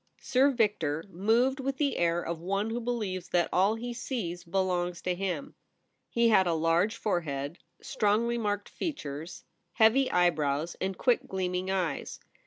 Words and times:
Sir 0.19 0.49
Victor 0.49 1.03
moved 1.11 1.59
with 1.59 1.77
the 1.77 1.97
air 1.97 2.23
of 2.23 2.39
one 2.41 2.71
who 2.71 2.81
believes 2.81 3.29
that 3.29 3.49
all 3.53 3.75
he 3.75 3.93
sees 3.93 4.43
belongs 4.43 4.99
to 5.03 5.13
him. 5.13 5.53
He 6.09 6.29
had 6.29 6.47
a 6.47 6.55
large 6.55 6.95
fore 6.95 7.21
head, 7.21 7.59
strongly 7.83 8.39
marked 8.39 8.67
features, 8.67 9.43
heavy 9.73 10.09
eye 10.09 10.31
brows, 10.31 10.75
and 10.81 10.97
quick 10.97 11.27
gleaming 11.27 11.69
eyes. 11.69 12.19